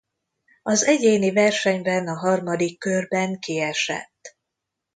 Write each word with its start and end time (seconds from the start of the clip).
Az 0.63 0.85
egyéni 0.85 1.31
versenyben 1.31 2.07
a 2.07 2.13
harmadik 2.17 2.79
körben 2.79 3.39
kiesett. 3.39 4.37